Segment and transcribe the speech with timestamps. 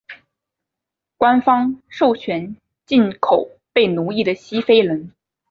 [1.15, 2.57] 官方授权
[2.87, 5.11] 进口被奴役的西非人。